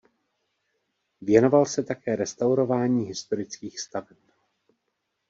[1.21, 4.17] Věnoval se také restaurování historických staveb.